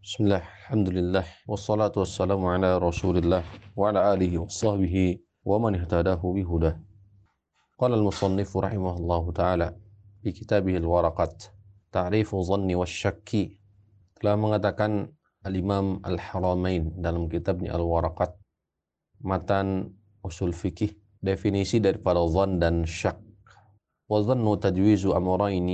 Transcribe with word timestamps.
بسم 0.00 0.24
الله 0.24 0.40
الحمد 0.64 0.88
لله 0.96 1.24
والصلاة 1.44 1.92
والسلام 1.92 2.40
على 2.40 2.78
رسول 2.80 3.20
الله 3.20 3.44
وعلى 3.76 4.00
آله 4.14 4.32
وصحبه 4.38 4.96
ومن 5.44 5.72
اهتداه 5.76 6.22
بهداه 6.24 6.76
قال 7.78 7.92
المصنف 7.94 8.48
رحمه 8.56 8.94
الله 8.96 9.32
تعالى 9.32 9.68
في 10.24 10.32
كتابه 10.32 10.76
الورقات 10.76 11.44
تعريف 11.92 12.28
الظن 12.34 12.74
والشك 12.74 13.30
كما 14.24 14.56
كان 14.72 15.12
الإمام 15.46 15.86
الحرمين 16.08 16.82
dalam 17.04 17.28
كتابه 17.28 17.68
الورقات 17.68 18.40
متن 19.20 19.92
أصول 20.24 20.52
فقه 20.56 20.88
در 21.22 21.36
daripada 21.36 22.24
ظن 22.24 22.56
dan 22.56 22.88
شك 22.88 23.20
والظن 24.08 24.60
تجويز 24.60 25.06
أمرين 25.06 25.68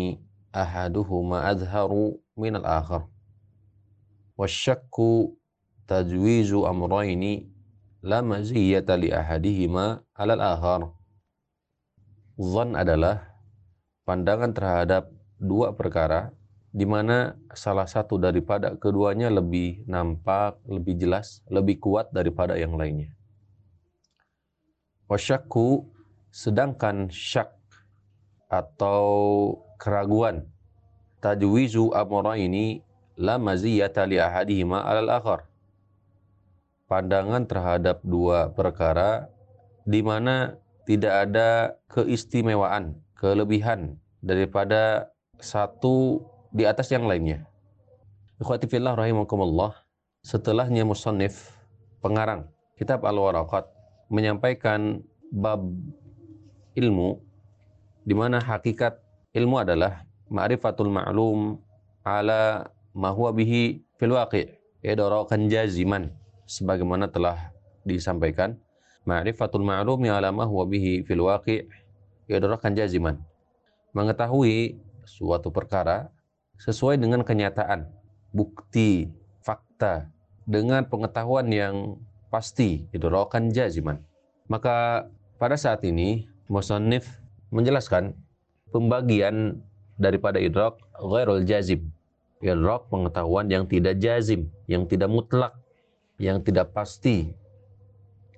أحدهما 0.50 1.38
أظهر 1.50 1.90
من 2.36 2.56
الآخر 2.56 3.15
wasyakku 4.36 5.34
tajwizu 5.88 6.68
amrayni 6.68 7.48
la 8.04 8.22
maziyata 8.22 8.94
li 8.96 9.10
ahadihima 9.10 10.04
alal 10.14 10.40
akhar. 10.44 10.82
Zan 12.36 12.76
adalah 12.76 13.32
pandangan 14.04 14.52
terhadap 14.52 15.08
dua 15.40 15.72
perkara 15.72 16.30
di 16.70 16.84
mana 16.84 17.34
salah 17.56 17.88
satu 17.88 18.20
daripada 18.20 18.76
keduanya 18.76 19.32
lebih 19.32 19.88
nampak, 19.88 20.60
lebih 20.68 21.00
jelas, 21.00 21.40
lebih 21.48 21.80
kuat 21.80 22.12
daripada 22.12 22.52
yang 22.60 22.76
lainnya. 22.76 23.16
Wasyakku 25.08 25.88
sedangkan 26.28 27.08
syak 27.08 27.56
atau 28.52 29.08
keraguan 29.80 30.46
tajwizu 31.24 31.90
amrayni 31.96 32.85
la 33.16 33.40
maziyata 33.40 34.04
li 34.04 34.20
ahadihima 34.20 34.84
alal 34.84 35.10
akhar. 35.10 35.40
Pandangan 36.86 37.48
terhadap 37.48 37.98
dua 38.06 38.54
perkara 38.54 39.26
di 39.82 40.04
mana 40.04 40.54
tidak 40.86 41.26
ada 41.26 41.74
keistimewaan, 41.90 42.94
kelebihan 43.18 43.98
daripada 44.22 45.10
satu 45.42 46.22
di 46.54 46.62
atas 46.62 46.94
yang 46.94 47.10
lainnya. 47.10 47.42
Ikhwati 48.38 48.70
fillah 48.70 48.94
rahimakumullah, 48.94 49.74
setelahnya 50.22 50.86
musannif 50.86 51.58
pengarang 52.04 52.46
kitab 52.78 53.02
Al-Waraqat 53.02 53.66
menyampaikan 54.12 55.02
bab 55.34 55.66
ilmu 56.78 57.18
di 58.06 58.14
mana 58.14 58.38
hakikat 58.38 59.00
ilmu 59.34 59.56
adalah 59.58 60.06
ma'rifatul 60.30 60.92
ma'lum 60.92 61.58
ala 62.06 62.70
ma 62.96 63.12
huwa 63.12 63.28
bihi 63.36 63.84
fil 64.00 64.16
waqi' 64.16 64.56
idrakan 64.80 65.52
jaziman 65.52 66.08
sebagaimana 66.48 67.12
telah 67.12 67.52
disampaikan. 67.84 68.56
Ma'rifatul 69.06 69.62
ma'lumi 69.62 70.10
ala 70.10 70.32
ma 70.32 70.48
huwa 70.48 70.64
bihi 70.64 71.04
fil 71.04 71.28
waqi' 71.28 71.68
idrakan 72.26 72.72
jaziman. 72.72 73.20
Mengetahui 73.92 74.80
suatu 75.04 75.52
perkara 75.52 76.08
sesuai 76.56 76.96
dengan 76.96 77.20
kenyataan 77.20 77.86
bukti 78.32 79.12
fakta 79.44 80.08
dengan 80.48 80.88
pengetahuan 80.88 81.52
yang 81.52 82.00
pasti 82.32 82.88
idrakan 82.96 83.52
jaziman. 83.52 84.00
Maka 84.48 85.06
pada 85.36 85.60
saat 85.60 85.84
ini 85.84 86.24
musannif 86.48 87.06
menjelaskan 87.52 88.16
pembagian 88.72 89.60
daripada 90.00 90.40
idrak 90.40 90.80
ghairul 90.96 91.44
jazim 91.44 91.92
idrak 92.46 92.86
pengetahuan 92.86 93.50
yang 93.50 93.66
tidak 93.66 93.98
jazim, 93.98 94.46
yang 94.70 94.86
tidak 94.86 95.10
mutlak, 95.10 95.52
yang 96.22 96.38
tidak 96.40 96.70
pasti. 96.70 97.34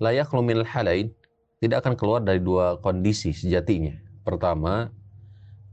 Layak 0.01 0.33
lumil 0.33 0.65
halain 0.65 1.13
tidak 1.61 1.85
akan 1.85 1.95
keluar 1.99 2.21
dari 2.23 2.39
dua 2.41 2.79
kondisi 2.81 3.35
sejatinya. 3.35 3.93
Pertama, 4.23 4.89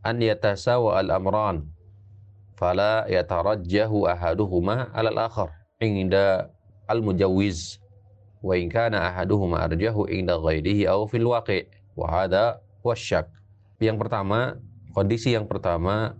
an 0.01 0.17
yatasawa 0.19 0.99
al-amran 1.01 1.65
fala 2.57 3.05
yatarajjahu 3.05 4.09
ahaduhuma 4.09 4.89
alal 4.95 5.19
akhar 5.19 5.49
inda 5.83 6.49
al-mujawwiz 6.87 7.77
wa 8.41 8.53
in 8.55 8.69
kana 8.69 9.11
ahaduhuma 9.11 9.65
arjahu 9.65 10.07
inda 10.09 10.37
ghairihi 10.37 10.85
aw 10.85 11.05
fil 11.09 11.29
waqi' 11.29 11.67
wa 11.97 12.05
hadha 12.09 12.61
wasyak. 12.85 13.29
Yang 13.81 14.07
pertama, 14.07 14.55
kondisi 14.95 15.35
yang 15.35 15.49
pertama 15.49 16.15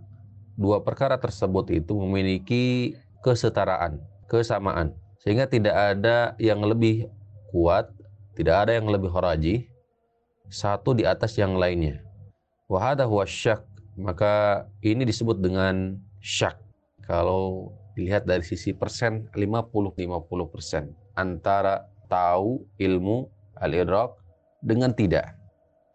dua 0.56 0.80
perkara 0.80 1.20
tersebut 1.20 1.70
itu 1.70 1.92
memiliki 1.94 2.96
kesetaraan, 3.20 4.00
kesamaan. 4.26 4.96
Sehingga 5.20 5.46
tidak 5.46 5.76
ada 5.76 6.32
yang 6.40 6.64
lebih 6.64 7.12
kuat, 7.52 7.92
tidak 8.34 8.66
ada 8.66 8.72
yang 8.76 8.88
lebih 8.88 9.12
horaji, 9.12 9.68
satu 10.48 10.96
di 10.96 11.04
atas 11.04 11.36
yang 11.36 11.54
lainnya. 11.60 12.00
Wahada 12.66 13.06
huwa 13.06 13.28
syak, 13.28 13.62
maka 13.94 14.66
ini 14.82 15.06
disebut 15.06 15.38
dengan 15.38 16.00
syak. 16.18 16.58
Kalau 17.06 17.70
dilihat 17.94 18.26
dari 18.26 18.42
sisi 18.42 18.74
persen, 18.74 19.30
50-50 19.34 20.52
persen. 20.52 20.90
Antara 21.14 21.86
tahu 22.10 22.66
ilmu, 22.76 23.30
al-idrak, 23.56 24.18
dengan 24.60 24.92
tidak. 24.92 25.38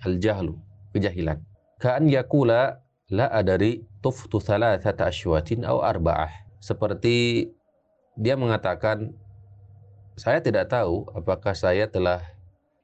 Al-jahlu, 0.01 0.57
kejahilan. 0.95 1.37
Ka'an 1.77 2.09
yakula 2.09 2.81
la 3.11 3.27
adari 3.27 3.83
tuftu 3.99 4.39
thalathata 4.39 5.11
ashwatin 5.11 5.67
au 5.67 5.83
arba'ah. 5.83 6.31
Seperti 6.63 7.51
dia 8.15 8.39
mengatakan, 8.39 9.11
saya 10.15 10.39
tidak 10.39 10.71
tahu 10.71 11.03
apakah 11.11 11.51
saya 11.51 11.91
telah 11.91 12.23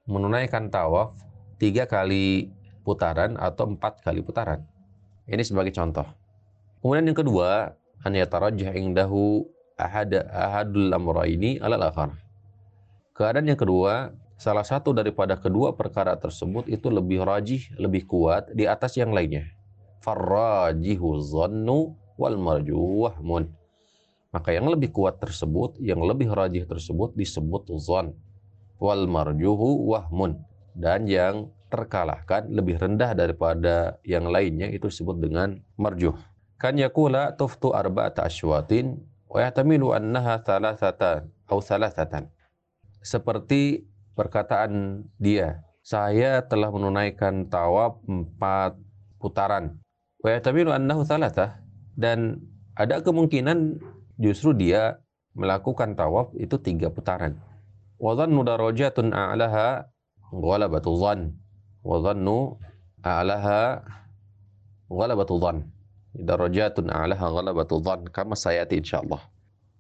menunaikan 0.04 0.68
tawaf 0.68 1.16
tiga 1.56 1.88
kali 1.88 2.52
putaran 2.84 3.40
atau 3.40 3.72
empat 3.72 4.04
kali 4.04 4.20
putaran. 4.20 4.68
Ini 5.32 5.44
sebagai 5.48 5.72
contoh. 5.72 6.08
Kemudian 6.84 7.08
yang 7.08 7.20
kedua, 7.20 7.76
an 8.04 8.12
yatarajjah 8.12 8.76
indahu 8.76 9.48
ahad 9.80 10.12
ahadul 10.28 10.92
amrayni 10.92 11.60
alal 11.64 11.88
akhar. 11.88 12.16
Keadaan 13.16 13.48
yang 13.48 13.60
kedua, 13.60 14.12
salah 14.36 14.64
satu 14.64 14.92
daripada 14.92 15.40
kedua 15.40 15.76
perkara 15.76 16.20
tersebut 16.20 16.68
itu 16.68 16.92
lebih 16.92 17.24
rajih, 17.24 17.64
lebih 17.80 18.08
kuat 18.08 18.52
di 18.52 18.68
atas 18.68 18.96
yang 18.96 19.12
lainnya 19.12 19.57
farrajihu 20.02 21.22
zannu 21.22 21.98
wal 22.18 22.36
marjuh. 22.36 23.14
Maka 24.34 24.54
yang 24.54 24.68
lebih 24.68 24.92
kuat 24.92 25.18
tersebut, 25.24 25.80
yang 25.80 26.04
lebih 26.04 26.30
rajih 26.30 26.68
tersebut 26.68 27.16
disebut 27.16 27.72
zon. 27.80 28.14
Wal 28.78 29.10
marjuhu 29.10 29.88
wahmun. 29.90 30.38
Dan 30.78 31.10
yang 31.10 31.50
terkalahkan 31.74 32.48
lebih 32.54 32.78
rendah 32.78 33.18
daripada 33.18 33.98
yang 34.06 34.30
lainnya 34.30 34.70
itu 34.70 34.88
disebut 34.88 35.18
dengan 35.18 35.58
marjuh. 35.76 36.14
Kan 36.62 36.78
yakula 36.78 37.34
tuftu 37.34 37.74
arba'ata 37.74 38.26
ashwatin 38.30 39.02
wa 39.26 39.42
yahtamilu 39.42 39.94
annaha 39.94 40.38
thalathatan 40.42 41.34
atau 41.48 41.60
thalathatan. 41.60 42.24
Seperti 43.02 43.90
perkataan 44.14 45.06
dia, 45.18 45.66
saya 45.82 46.44
telah 46.44 46.70
menunaikan 46.70 47.48
tawaf 47.48 48.02
empat 48.06 48.76
putaran 49.18 49.80
wa 50.28 50.36
yatamilu 50.36 50.76
annahu 50.76 51.08
thalatha 51.08 51.64
dan 51.96 52.44
ada 52.76 53.00
kemungkinan 53.00 53.80
justru 54.20 54.52
dia 54.52 55.00
melakukan 55.32 55.96
tawaf 55.96 56.36
itu 56.36 56.60
tiga 56.60 56.92
putaran. 56.92 57.40
Wa 57.96 58.12
dhannu 58.12 58.44
darajatun 58.44 59.16
a'laha 59.16 59.88
ghalabatu 60.36 60.92
dhann. 61.00 61.32
Wa 61.80 62.04
dhannu 62.04 62.60
a'laha 63.08 63.88
ghalabatu 64.92 65.40
dhann. 65.40 65.72
Darajatun 66.12 66.92
a'laha 66.92 67.26
ghalabatu 67.32 67.80
dhann 67.80 68.12
kama 68.12 68.36
sayati 68.36 68.84
insyaallah. 68.84 69.24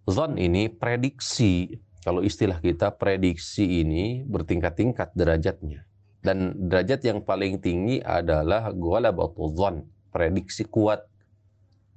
Dhann 0.08 0.40
ini 0.40 0.72
prediksi 0.72 1.76
kalau 2.08 2.24
istilah 2.24 2.64
kita 2.64 2.96
prediksi 2.96 3.84
ini 3.84 4.24
bertingkat-tingkat 4.24 5.12
derajatnya. 5.12 5.84
Dan 6.24 6.56
derajat 6.72 7.04
yang 7.04 7.20
paling 7.28 7.60
tinggi 7.60 8.00
adalah 8.00 8.72
ghalabatu 8.72 9.52
dhann 9.52 9.97
prediksi 10.10 10.66
kuat, 10.68 11.06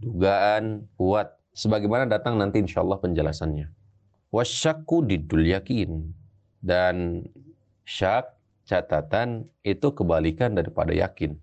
dugaan 0.00 0.86
kuat, 0.96 1.36
sebagaimana 1.54 2.06
datang 2.06 2.36
nanti 2.36 2.62
insya 2.62 2.82
Allah 2.82 2.98
penjelasannya. 3.00 3.68
Wasyakku 4.30 5.10
didul 5.10 5.42
yakin 5.42 6.14
dan 6.62 7.26
syak 7.82 8.30
catatan 8.68 9.50
itu 9.66 9.90
kebalikan 9.90 10.54
daripada 10.54 10.94
yakin. 10.94 11.34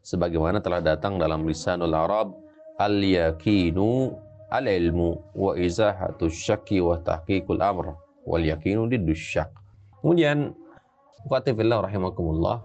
Sebagaimana 0.00 0.64
telah 0.64 0.80
datang 0.80 1.20
dalam 1.20 1.44
lisanul 1.44 1.92
Arab 1.92 2.32
al-yakinu 2.80 4.16
al-ilmu 4.48 5.20
wa 5.36 5.52
izahatu 5.56 6.32
syakki 6.32 6.80
wa 6.80 6.96
tahqiqul 7.00 7.60
amr 7.60 7.92
wal 8.24 8.44
yakinu 8.44 8.88
didus 8.88 9.20
syak. 9.20 9.52
Kemudian 10.00 10.52
Qatifillah 11.24 11.88
rahimakumullah 11.88 12.60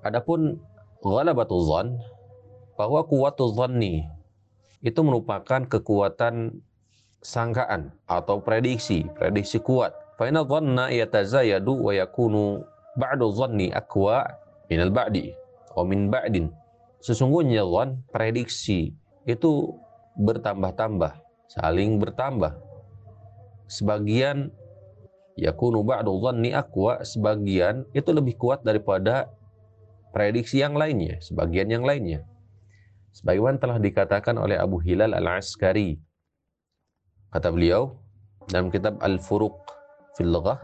Adapun 0.00 0.56
ghalabatul 1.04 1.68
zan 1.68 2.00
bahwa 2.78 3.02
kuwatul 3.02 3.58
zanni 3.58 4.06
itu 4.78 5.02
merupakan 5.02 5.66
kekuatan 5.66 6.62
sangkaan 7.18 7.90
atau 8.06 8.38
prediksi, 8.38 9.02
prediksi 9.18 9.58
kuat. 9.58 9.90
Fa 10.14 10.30
inna 10.30 10.46
dhanna 10.46 10.86
yatazayadu 10.94 11.74
wa 11.74 11.90
yakunu 11.90 12.62
ba'du 12.94 13.34
dhanni 13.34 13.74
aqwa 13.74 14.22
minal 14.70 14.94
ba'di 14.94 15.34
wa 15.74 15.82
min 15.82 16.06
ba'din. 16.06 16.54
Sesungguhnya 17.02 17.66
dhan, 17.66 17.98
prediksi 18.14 18.94
itu 19.26 19.74
bertambah-tambah, 20.18 21.18
saling 21.50 21.98
bertambah. 21.98 22.54
Sebagian 23.66 24.54
yakunu 25.34 25.82
ba'du 25.82 26.14
dhanni 26.22 26.54
aqwa, 26.54 27.02
sebagian 27.02 27.82
itu 27.94 28.10
lebih 28.14 28.38
kuat 28.38 28.62
daripada 28.62 29.30
prediksi 30.14 30.62
yang 30.62 30.78
lainnya, 30.78 31.18
sebagian 31.18 31.70
yang 31.70 31.82
lainnya. 31.82 32.22
Sebagaimana 33.18 33.58
telah 33.58 33.82
dikatakan 33.82 34.38
oleh 34.38 34.54
Abu 34.54 34.78
Hilal 34.78 35.10
Al-Askari. 35.10 35.98
Kata 37.34 37.50
beliau 37.50 37.98
dalam 38.46 38.70
kitab 38.70 38.94
Al-Furuq 39.02 39.58
fil 40.14 40.30
Lughah, 40.30 40.62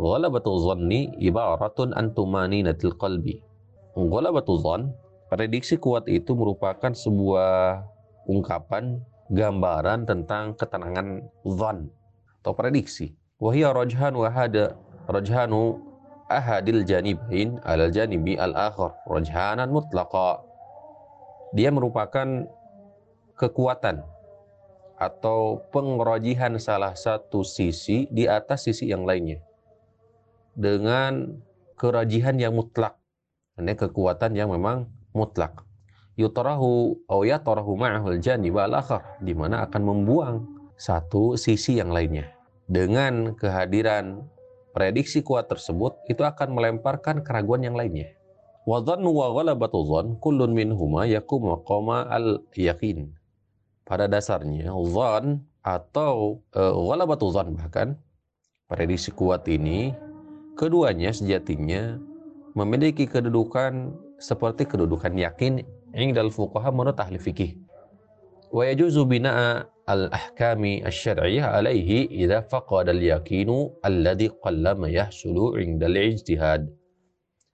"Ghalabatu 0.00 0.64
dhanni 0.64 1.12
ibaratun 1.20 1.92
an 1.92 2.16
tumaninatil 2.16 2.96
qalbi." 2.96 3.44
Ghalabatu 3.92 4.64
dhann, 4.64 4.96
prediksi 5.28 5.76
kuat 5.76 6.08
itu 6.08 6.32
merupakan 6.32 6.88
sebuah 6.88 7.84
ungkapan 8.32 9.04
gambaran 9.28 10.08
tentang 10.08 10.56
ketenangan 10.56 11.20
dhann 11.44 11.92
atau 12.40 12.52
prediksi. 12.56 13.12
Wahia 13.36 13.76
rajhan 13.76 14.16
wa 14.16 14.32
hada 14.32 14.72
rajhanu 15.04 15.84
ahadil 16.32 16.80
janibain 16.88 17.60
alal 17.60 17.92
janibi 17.92 18.40
al-akhar 18.40 18.96
rajhanan 19.04 19.68
mutlaqa. 19.68 20.53
Dia 21.54 21.70
merupakan 21.70 22.26
kekuatan 23.38 24.02
atau 24.98 25.62
pengrojihan 25.70 26.58
salah 26.58 26.98
satu 26.98 27.46
sisi 27.46 28.10
di 28.10 28.26
atas 28.26 28.66
sisi 28.66 28.90
yang 28.90 29.06
lainnya. 29.06 29.38
Dengan 30.58 31.38
kerajihan 31.78 32.34
yang 32.34 32.58
mutlak. 32.58 32.98
Ini 33.54 33.70
kekuatan 33.78 34.34
yang 34.34 34.50
memang 34.50 34.90
mutlak. 35.14 35.62
Yutarahu 36.18 36.98
aw 37.06 37.22
yatarahu 37.22 37.78
ma'ahul 37.78 38.18
janib 38.18 38.58
al-akhar 38.58 39.22
di 39.22 39.30
mana 39.30 39.62
akan 39.62 39.82
membuang 39.82 40.36
satu 40.74 41.38
sisi 41.38 41.78
yang 41.78 41.94
lainnya. 41.94 42.34
Dengan 42.66 43.38
kehadiran 43.38 44.26
prediksi 44.74 45.22
kuat 45.22 45.46
tersebut 45.46 46.02
itu 46.10 46.26
akan 46.26 46.50
melemparkan 46.50 47.22
keraguan 47.22 47.62
yang 47.62 47.78
lainnya 47.78 48.10
wa 48.64 48.80
dhannu 48.80 49.10
wa 49.12 49.32
ghalabatu 49.36 49.84
dhann 49.84 50.06
kullun 50.20 50.56
minhuma 50.56 51.04
yakum 51.04 51.52
maqama 51.52 52.08
al-yaqin 52.08 53.12
pada 53.84 54.08
dasarnya 54.08 54.72
zon 54.88 55.44
atau 55.60 56.40
uh, 56.56 57.20
zon 57.32 57.48
bahkan 57.56 57.96
prediksi 58.68 59.12
kuat 59.12 59.44
ini 59.48 59.92
keduanya 60.56 61.12
sejatinya 61.12 62.00
memiliki 62.56 63.04
kedudukan 63.04 63.92
seperti 64.16 64.64
kedudukan 64.64 65.12
yakin 65.18 65.60
indal 65.92 66.30
fuqaha 66.30 66.70
menurut 66.70 66.98
ahli 66.98 67.18
fikih. 67.18 67.58
Wa 68.54 68.70
yajuzu 68.70 69.02
bina'a 69.10 69.66
al-ahkami 69.90 70.86
asy-syar'iyyah 70.86 71.58
alaihi 71.58 72.06
idza 72.08 72.46
faqada 72.46 72.94
al-yaqinu 72.94 73.74
alladhi 73.82 74.30
qallama 74.38 74.86
yahsulu 74.86 75.58
indal 75.58 75.98
ijtihad. 75.98 76.70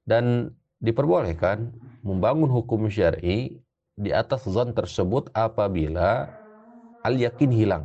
Dan 0.04 0.52
diperbolehkan 0.80 1.70
membangun 2.00 2.48
hukum 2.48 2.88
syar'i 2.88 3.60
di 4.00 4.10
atas 4.10 4.48
zon 4.48 4.72
tersebut 4.72 5.28
apabila 5.36 6.28
al-yakin 7.04 7.52
hilang. 7.52 7.84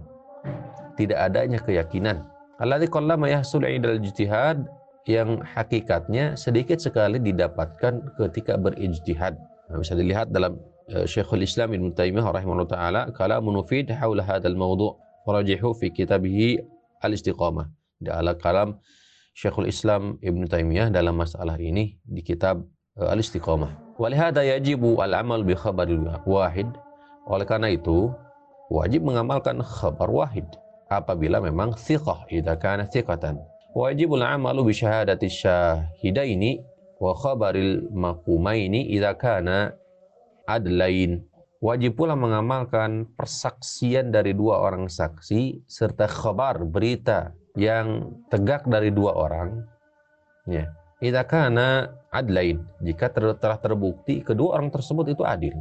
Tidak 0.96 1.16
adanya 1.16 1.60
keyakinan. 1.60 2.24
Alladzi 2.64 2.88
qallama 2.88 3.28
yahsul 3.28 3.68
'indal 3.68 4.00
ijtihad 4.00 4.64
yang 5.06 5.44
hakikatnya 5.44 6.40
sedikit 6.40 6.80
sekali 6.80 7.20
didapatkan 7.20 8.16
ketika 8.16 8.56
berijtihad. 8.56 9.36
Nah, 9.68 9.78
bisa 9.78 9.94
dilihat 9.94 10.32
dalam 10.32 10.56
uh, 10.96 11.04
Syekhul 11.04 11.44
Islam 11.44 11.76
Ibnu 11.76 11.92
Taimiyah 11.94 12.32
rahimahullah 12.32 12.70
taala 12.72 13.02
kala 13.12 13.44
munufid 13.44 13.92
haula 13.92 14.24
hadzal 14.24 14.56
mawdu' 14.56 14.96
rajihu 15.28 15.76
fi 15.76 15.92
kitabih 15.92 16.64
al-istiqamah. 17.04 17.68
Di 18.00 18.08
ala 18.08 18.40
kalam 18.40 18.80
Syekhul 19.36 19.68
Islam 19.68 20.16
Ibnu 20.24 20.48
Taimiyah 20.48 20.90
dalam 20.96 21.20
masalah 21.20 21.60
ini 21.60 22.00
di 22.08 22.24
kitab 22.24 22.64
al-istiqamah. 23.00 24.00
Walihada 24.00 24.44
yajibu 24.44 25.00
al-amal 25.04 25.44
bi 25.44 25.56
khabaril 25.56 26.08
wahid. 26.24 26.68
Oleh 27.28 27.44
karena 27.48 27.72
itu, 27.72 28.12
wajib 28.72 29.04
mengamalkan 29.04 29.60
khabar 29.60 30.08
wahid 30.08 30.48
apabila 30.88 31.44
memang 31.44 31.76
thiqah 31.76 32.28
idza 32.32 32.56
kana 32.56 32.88
thiqatan. 32.88 33.40
Wajibul 33.76 34.24
amalu 34.24 34.72
bi 34.72 34.74
syahadati 34.76 35.28
syahidaini 35.28 36.64
wa 37.04 37.12
khabaril 37.12 37.92
maqumaini 37.92 38.88
idza 38.96 39.12
kana 39.20 39.76
adlain. 40.48 41.24
Wajib 41.60 41.98
pula 41.98 42.14
mengamalkan 42.14 43.10
persaksian 43.18 44.14
dari 44.14 44.38
dua 44.38 44.62
orang 44.62 44.86
saksi 44.86 45.66
serta 45.66 46.06
khabar 46.06 46.62
berita 46.62 47.34
yang 47.58 48.16
tegak 48.30 48.70
dari 48.70 48.94
dua 48.94 49.18
orang. 49.18 49.66
Ya 50.46 50.70
Idza 51.04 51.28
kana 51.28 51.92
adlain, 52.16 52.64
jika 52.80 53.12
ter 53.12 53.36
telah 53.36 53.60
terbukti 53.60 54.24
kedua 54.24 54.56
orang 54.56 54.72
tersebut 54.72 55.12
itu 55.12 55.28
adil. 55.28 55.52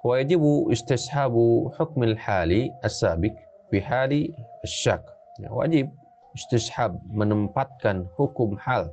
Wajibu 0.00 0.72
istishabu 0.72 1.68
hukmil 1.76 2.16
hali 2.16 2.72
as-sabiq 2.80 3.36
fi 3.68 3.84
hali 3.84 4.32
syak. 4.64 5.04
Ya, 5.44 5.52
wajib 5.52 5.92
istishab 6.32 6.96
menempatkan 7.12 8.08
hukum 8.16 8.56
hal 8.56 8.88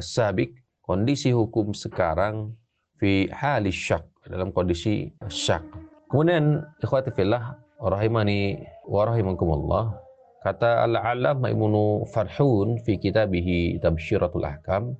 as-sabiq, 0.00 0.48
kondisi 0.80 1.34
hukum 1.36 1.76
sekarang 1.76 2.56
fi 2.96 3.28
hali 3.28 3.68
syak, 3.68 4.08
dalam 4.24 4.48
kondisi 4.48 5.12
syak. 5.28 5.60
Kemudian 6.08 6.64
ikhwati 6.80 7.12
fillah 7.12 7.52
rahimani 7.84 8.64
wa 8.88 9.04
rahimakumullah 9.04 9.92
kata 10.40 10.88
al-alam 10.88 11.44
Ibnu 11.44 12.08
Farhun 12.08 12.80
fi 12.80 12.96
kitabihi 12.96 13.76
Tabsyiratul 13.84 14.48
Ahkam 14.48 14.96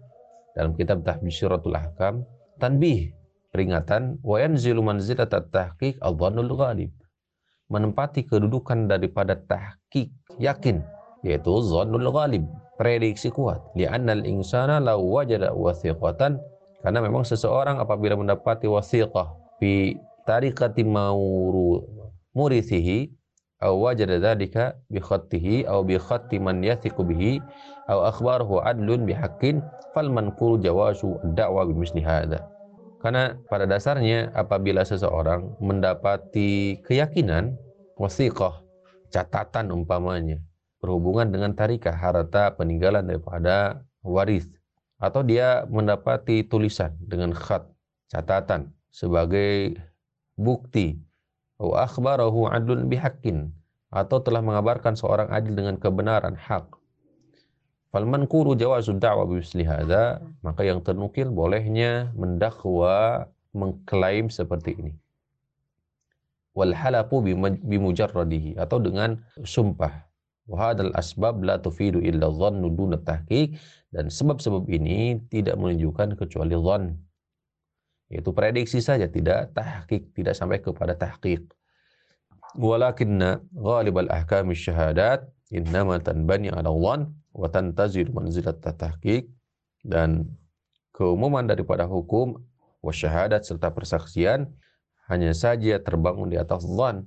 dalam 0.59 0.75
kitab 0.75 1.07
Tahbisiratul 1.07 1.79
Ahkam 1.79 2.27
tanbih 2.59 3.15
peringatan 3.55 4.19
wa 4.27 4.43
yanzilu 4.43 4.83
manzilat 4.83 5.31
at-tahqiq 5.31 6.03
adh-dhannul 6.03 6.59
ghalib. 6.59 6.91
Menempati 7.71 8.27
kedudukan 8.27 8.91
daripada 8.91 9.39
tahqiq 9.39 10.11
yakin 10.43 10.83
yaitu 11.23 11.55
dhannul 11.63 12.11
ghalib 12.11 12.43
prediksi 12.75 13.31
kuat. 13.31 13.63
Li'anna 13.79 14.19
al-insana 14.19 14.83
law 14.83 14.99
wajada 14.99 15.55
wathiqatan 15.55 16.43
karena 16.83 16.99
memang 16.99 17.23
seseorang 17.23 17.79
apabila 17.79 18.19
mendapati 18.19 18.67
wasiqah 18.67 19.39
fi 19.63 19.95
tariqati 20.27 20.83
mauru 20.83 21.87
murithihi 22.35 23.18
aw 23.59 23.75
wajada 23.75 24.23
dzalika 24.23 24.79
bi 24.87 25.03
khattihi 25.03 25.67
aw 25.67 25.83
bi 25.83 25.99
khatti 25.99 26.39
man 26.39 26.63
yathiqu 26.63 27.03
bihi 27.03 27.43
aw 27.91 28.11
akhbaruhu 28.11 28.63
adlun 28.63 29.03
bi 29.03 29.15
haqqin 29.15 29.63
fal 29.95 30.07
bimisli 31.67 32.03
hadza. 32.03 32.47
Karena 32.99 33.39
pada 33.47 33.67
dasarnya 33.67 34.35
apabila 34.35 34.83
seseorang 34.83 35.55
mendapati 35.63 36.83
keyakinan 36.83 37.55
wasiqah, 37.95 38.63
catatan 39.15 39.71
umpamanya 39.71 40.43
berhubungan 40.83 41.31
dengan 41.31 41.55
tarikah 41.55 41.95
harta 41.95 42.55
peninggalan 42.55 43.07
daripada 43.07 43.83
waris 44.03 44.47
atau 44.99 45.23
dia 45.23 45.67
mendapati 45.71 46.47
tulisan 46.47 46.95
dengan 47.03 47.35
khat 47.35 47.67
catatan 48.11 48.75
sebagai 48.91 49.79
bukti 50.35 50.99
atau 51.59 51.75
akhbarahu 51.75 52.47
adlun 52.47 52.87
bihaqqin 52.87 53.51
atau 53.91 54.23
telah 54.23 54.41
mengabarkan 54.41 54.95
seorang 54.95 55.27
adil 55.35 55.59
dengan 55.59 55.75
kebenaran 55.75 56.39
hak 56.39 56.79
Falman 57.89 58.29
kuru 58.29 58.53
jawazu 58.53 59.01
da'wa 59.01 59.25
bimisli 59.25 59.65
hadza, 59.65 60.21
maka 60.45 60.61
yang 60.61 60.85
ternukil 60.85 61.33
bolehnya 61.33 62.13
mendakwa 62.13 63.25
mengklaim 63.57 64.29
seperti 64.29 64.77
ini. 64.77 64.93
Wal 66.53 66.77
halafu 66.77 67.25
bimujarradihi 67.65 68.61
atau 68.61 68.77
dengan 68.77 69.17
sumpah. 69.41 70.05
Wa 70.45 70.69
hadzal 70.69 70.93
asbab 71.01 71.41
la 71.41 71.57
tufidu 71.57 72.05
illa 72.05 72.29
dhannu 72.29 72.69
duna 72.77 73.01
tahqiq 73.01 73.57
dan 73.89 74.13
sebab-sebab 74.13 74.69
ini 74.69 75.25
tidak 75.33 75.57
menunjukkan 75.57 76.21
kecuali 76.21 76.61
dhann. 76.61 76.93
Yaitu 78.09 78.33
prediksi 78.33 78.81
saja 78.81 79.05
tidak 79.09 79.53
tahqiq, 79.53 80.17
tidak 80.17 80.33
sampai 80.33 80.65
kepada 80.65 80.97
tahqiq. 80.97 81.45
Walakinna 82.57 83.45
ghalibal 83.53 84.09
ahkam 84.09 84.49
syahadat 84.57 85.29
innama 85.53 86.01
tanbani 86.01 86.49
ala 86.49 86.73
dhann 86.73 87.13
wa 87.37 87.49
tantazir 87.53 88.09
manzilat 88.09 88.65
tahqiq 88.65 89.29
dan 89.85 90.25
keumuman 90.97 91.45
daripada 91.45 91.85
hukum 91.85 92.41
wasyahadat 92.81 93.45
serta 93.45 93.69
persaksian 93.71 94.49
hanya 95.13 95.37
saja 95.37 95.77
terbangun 95.81 96.33
di 96.33 96.41
atas 96.41 96.65
dhan 96.65 97.05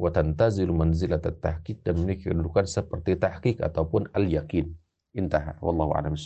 wa 0.00 0.08
tantazilu 0.08 0.72
manzilat 0.72 1.20
tahqiq 1.20 1.84
dan 1.84 2.00
memiliki 2.00 2.32
kedudukan 2.32 2.64
seperti 2.64 3.20
tahqiq 3.20 3.60
ataupun 3.60 4.08
al-yakin. 4.16 4.72
Intaha. 5.12 5.60
Wallahu 5.60 5.92
a'lam. 5.92 6.16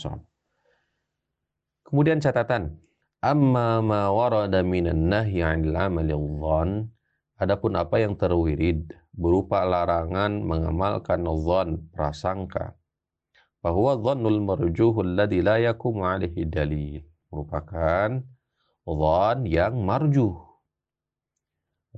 Kemudian 1.83 2.23
catatan, 2.23 2.79
amma 3.25 3.81
ma 3.81 4.13
warada 4.13 4.61
minan 4.61 5.09
nahyi 5.09 5.41
'anil 5.41 5.73
'amali 5.73 6.13
dhann, 6.13 6.93
adapun 7.41 7.73
apa 7.73 7.97
yang 7.97 8.13
terwirid 8.13 8.93
berupa 9.17 9.65
larangan 9.65 10.45
mengamalkan 10.45 11.25
dhann 11.25 11.89
prasangka 11.89 12.77
bahwa 13.65 13.97
dhannul 13.97 14.45
marjuhul 14.45 15.17
ladzi 15.17 15.41
la 15.41 15.57
yakumu 15.57 16.05
'alaihi 16.05 16.45
dalil 16.45 17.01
merupakan 17.33 18.21
dhann 18.85 19.39
yang 19.49 19.73
marjuh. 19.81 20.37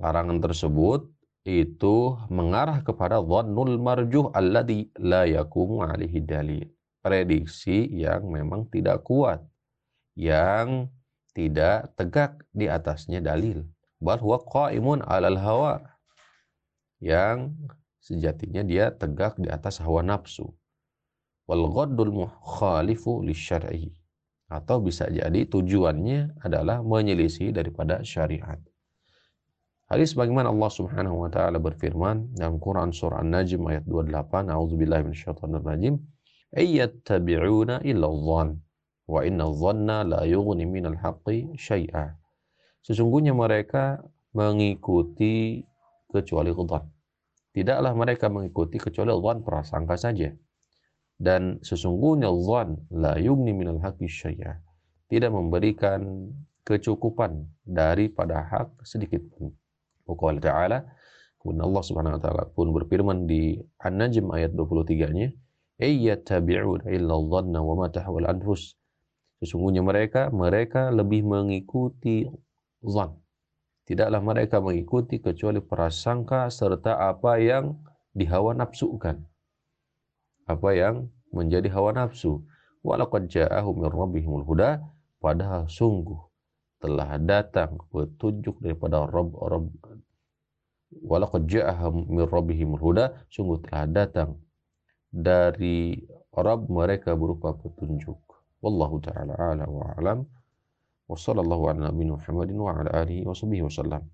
Larangan 0.00 0.40
tersebut 0.40 1.12
itu 1.44 2.16
mengarah 2.32 2.80
kepada 2.84 3.20
dhannul 3.20 3.76
marjuh 3.76 4.32
alladhi 4.36 4.88
la 5.00 5.28
yakumu 5.28 5.80
alihi 5.84 6.24
dalil. 6.24 6.68
Prediksi 7.00 7.88
yang 7.94 8.28
memang 8.28 8.68
tidak 8.68 9.06
kuat, 9.06 9.40
yang 10.18 10.92
tidak 11.38 11.94
tegak 11.94 12.42
di 12.50 12.66
atasnya 12.66 13.22
dalil. 13.22 13.62
Bal 14.02 14.18
huwa 14.18 14.42
qaimun 14.42 15.06
alal 15.06 15.38
hawa. 15.38 15.78
Yang 16.98 17.54
sejatinya 18.02 18.66
dia 18.66 18.90
tegak 18.90 19.38
di 19.38 19.46
atas 19.46 19.78
hawa 19.78 20.02
nafsu. 20.02 20.50
Wal 21.46 21.62
ghaddul 21.70 22.26
mukhalifu 22.26 23.22
lisyar'i. 23.22 23.94
Atau 24.50 24.82
bisa 24.82 25.06
jadi 25.06 25.46
tujuannya 25.46 26.42
adalah 26.42 26.82
menyelisih 26.82 27.54
daripada 27.54 28.02
syariat. 28.02 28.58
Hadis 29.86 30.18
bagaimana 30.18 30.50
Allah 30.50 30.72
Subhanahu 30.74 31.22
wa 31.22 31.30
taala 31.30 31.62
berfirman 31.62 32.34
dalam 32.34 32.58
Quran 32.58 32.90
surah 32.90 33.22
An-Najm 33.22 33.62
ayat 33.72 33.84
28, 33.86 34.52
A'udzubillahi 34.52 35.02
minasyaitonir 35.06 35.64
rajim, 35.64 35.94
"Ayyattabi'una 36.52 37.80
illa 37.86 38.08
dhann 38.08 38.67
wa 39.08 39.24
inna 39.24 39.48
dhanna 39.48 40.04
la 40.04 40.20
yughni 40.28 40.68
minal 40.68 41.00
haqqi 41.00 41.56
syai'a." 41.56 42.12
Sesungguhnya 42.84 43.32
mereka 43.32 44.04
mengikuti 44.36 45.64
kecuali 46.12 46.52
dhann. 46.52 46.84
Tidaklah 47.56 47.92
mereka 47.96 48.28
mengikuti 48.28 48.76
kecuali 48.76 49.10
dhann 49.16 49.40
prasangka 49.42 49.96
saja. 49.96 50.28
Dan 51.18 51.58
sesungguhnya 51.64 52.28
dhann 52.28 52.76
la 52.92 53.16
yughni 53.16 53.56
minal 53.56 53.80
haqqi 53.80 54.06
syai'a. 54.06 54.60
Tidak 55.08 55.32
memberikan 55.32 56.30
kecukupan 56.68 57.48
daripada 57.64 58.44
hak 58.44 58.84
sedikit 58.84 59.24
pun. 59.32 59.50
Waqala 60.04 60.36
ta'ala 60.36 60.78
Kemudian 61.38 61.64
Allah 61.70 61.84
Subhanahu 61.86 62.14
wa 62.18 62.22
taala 62.22 62.44
pun 62.50 62.74
berfirman 62.74 63.30
di 63.30 63.56
An-Najm 63.78 64.26
ayat 64.34 64.58
23-nya, 64.58 65.30
"Ayyattabi'una 65.78 66.90
illa 66.90 67.14
dhanna 67.14 67.62
wa 67.62 67.74
ma 67.78 67.86
tahwal 67.86 68.26
anfus." 68.26 68.74
Sesungguhnya 69.38 69.82
mereka 69.86 70.30
mereka 70.34 70.90
lebih 70.90 71.22
mengikuti 71.22 72.26
zan. 72.82 73.18
Tidaklah 73.86 74.20
mereka 74.20 74.60
mengikuti 74.60 75.22
kecuali 75.22 75.62
prasangka 75.64 76.52
serta 76.52 76.98
apa 76.98 77.40
yang 77.40 77.78
dihawa 78.12 78.52
nafsukan. 78.52 79.24
Apa 80.44 80.70
yang 80.76 81.08
menjadi 81.32 81.72
hawa 81.72 81.96
nafsu. 81.96 82.44
Walaqad 82.84 83.32
ja'ahum 83.32 83.84
min 83.84 83.90
rabbihimul 83.90 84.44
huda, 84.44 84.80
padahal 85.18 85.66
sungguh 85.66 86.28
telah 86.78 87.18
datang 87.18 87.74
petunjuk 87.90 88.62
daripada 88.62 89.02
Rabb 89.02 89.34
Rabb 89.34 89.66
walaqad 91.04 91.50
ja'ahum 91.50 92.06
min 92.06 92.24
rabbihim 92.24 92.78
huda 92.78 93.26
sungguh 93.28 93.60
telah 93.66 93.84
datang 93.90 94.38
dari 95.10 95.98
Rabb 96.32 96.70
mereka 96.70 97.18
berupa 97.18 97.52
petunjuk 97.58 98.16
wallahu 98.62 98.98
taala 99.00 99.34
ala 99.38 99.64
wa 99.68 99.94
alam 99.98 100.26
wa 101.08 101.16
sallallahu 101.16 101.70
ala 101.70 101.88
nabiyina 101.92 102.16
Muhammadin 102.18 102.58
wa 102.58 102.74
ala 102.74 102.90
alihi 103.04 103.24
wa 103.24 103.34
sahbihi 103.34 103.62
wasallam 103.62 104.10